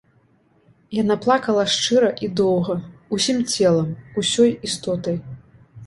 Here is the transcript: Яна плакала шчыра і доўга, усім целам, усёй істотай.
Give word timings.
Яна 1.01 1.17
плакала 1.25 1.63
шчыра 1.75 2.09
і 2.29 2.31
доўга, 2.41 2.79
усім 3.19 3.47
целам, 3.55 3.87
усёй 4.23 4.51
істотай. 4.71 5.15